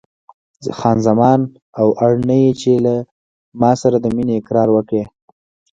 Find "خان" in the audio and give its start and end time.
0.77-0.97